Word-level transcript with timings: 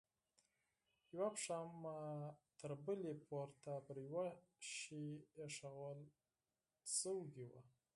يوه 1.15 1.29
پښه 1.35 1.57
مې 1.81 1.97
تر 2.59 2.71
بلې 2.85 3.13
پورته 3.27 3.71
پر 3.85 3.97
يوه 4.09 4.25
شي 4.73 5.05
ايښوول 5.41 5.99
سوې 6.99 7.45
وه. 7.51 7.61